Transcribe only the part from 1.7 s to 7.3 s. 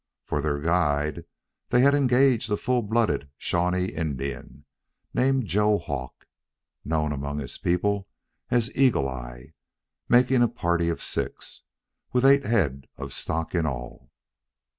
had engaged a full blooded Shawnee Indian named Joe Hawk, known